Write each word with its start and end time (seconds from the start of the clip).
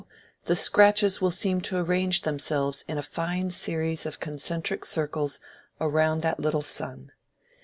the 0.45 0.55
scratches 0.55 1.21
will 1.21 1.29
seem 1.29 1.61
to 1.61 1.77
arrange 1.77 2.23
themselves 2.23 2.83
in 2.87 2.97
a 2.97 3.03
fine 3.03 3.51
series 3.51 4.03
of 4.03 4.19
concentric 4.19 4.83
circles 4.83 5.39
round 5.79 6.23
that 6.23 6.39
little 6.39 6.63
sun. 6.63 7.11